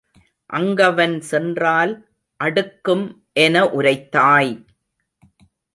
[0.49, 1.93] அங்கவன் சென்றால்
[2.39, 3.05] அடுக்கும்
[3.39, 4.53] எனஉரைத்தாய்;